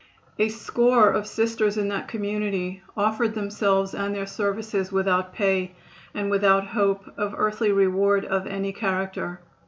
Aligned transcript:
A 0.39 0.49
score 0.49 1.11
of 1.11 1.27
Sisters 1.27 1.77
in 1.77 1.89
that 1.89 2.07
community 2.07 2.81
offered 2.97 3.35
themselves 3.35 3.93
and 3.93 4.15
their 4.15 4.25
services 4.25 4.91
without 4.91 5.31
pay 5.31 5.73
and 6.15 6.31
without 6.31 6.65
hope 6.65 7.13
of 7.17 7.35
earthly 7.37 7.71
reward 7.71 8.25
of 8.25 8.47
any 8.47 8.73
character. 8.73 9.41